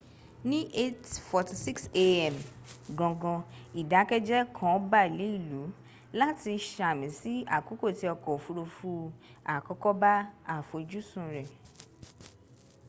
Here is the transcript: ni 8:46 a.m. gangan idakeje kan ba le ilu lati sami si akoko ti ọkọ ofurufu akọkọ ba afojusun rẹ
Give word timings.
ni 0.49 0.59
8:46 0.83 1.81
a.m. 2.05 2.35
gangan 2.97 3.39
idakeje 3.81 4.39
kan 4.57 4.77
ba 4.91 5.01
le 5.17 5.27
ilu 5.37 5.63
lati 6.17 6.53
sami 6.75 7.07
si 7.19 7.33
akoko 7.57 7.85
ti 7.97 8.05
ọkọ 8.13 8.29
ofurufu 8.37 8.91
akọkọ 9.55 9.89
ba 10.01 10.13
afojusun 10.55 11.25
rẹ 11.35 11.43